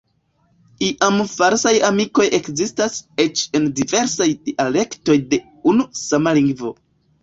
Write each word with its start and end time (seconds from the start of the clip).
Iam 0.87 1.21
falsaj 1.33 1.73
amikoj 1.91 2.27
ekzistas 2.39 2.97
eĉ 3.27 3.45
en 3.63 3.71
diversaj 3.83 4.31
dialektoj 4.51 5.23
de 5.33 5.45
unu 5.75 5.91
sama 6.07 6.41
lingvo. 6.43 6.79